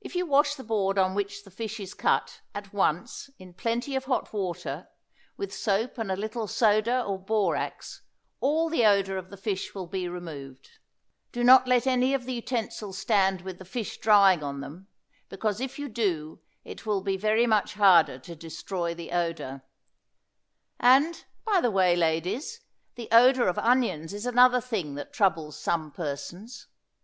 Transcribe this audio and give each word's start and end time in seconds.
If 0.00 0.14
you 0.14 0.26
wash 0.26 0.54
the 0.54 0.62
board 0.62 0.96
on 0.96 1.12
which 1.16 1.42
the 1.42 1.50
fish 1.50 1.80
is 1.80 1.92
cut, 1.92 2.40
at 2.54 2.72
once, 2.72 3.30
in 3.36 3.52
plenty 3.52 3.96
of 3.96 4.04
hot 4.04 4.32
water, 4.32 4.86
with 5.36 5.52
soap 5.52 5.98
and 5.98 6.12
a 6.12 6.14
little 6.14 6.46
soda 6.46 7.02
or 7.02 7.18
borax 7.18 8.02
all 8.40 8.70
the 8.70 8.86
odor 8.86 9.18
of 9.18 9.30
the 9.30 9.36
fish 9.36 9.74
will 9.74 9.88
be 9.88 10.06
removed. 10.08 10.78
Don't 11.32 11.66
let 11.66 11.84
any 11.84 12.14
of 12.14 12.26
the 12.26 12.34
utensils 12.34 12.96
stand 12.96 13.40
with 13.40 13.58
the 13.58 13.64
fish 13.64 13.98
drying 13.98 14.44
on 14.44 14.60
them, 14.60 14.86
because 15.28 15.60
if 15.60 15.80
you 15.80 15.88
do 15.88 16.40
it 16.62 16.86
will 16.86 17.00
be 17.00 17.16
very 17.16 17.48
much 17.48 17.74
harder 17.74 18.20
to 18.20 18.36
destroy 18.36 18.94
the 18.94 19.10
odor. 19.10 19.62
And, 20.78 21.24
by 21.44 21.60
the 21.60 21.72
way, 21.72 21.96
ladies, 21.96 22.60
the 22.94 23.08
odor 23.10 23.48
of 23.48 23.58
onions 23.58 24.14
is 24.14 24.26
another 24.26 24.60
thing 24.60 24.94
that 24.94 25.12
troubles 25.12 25.58
some 25.58 25.90
persons. 25.90 26.68